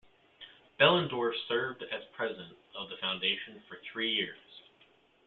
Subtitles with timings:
[0.79, 4.39] Behlendorf served as president of the foundation for three years.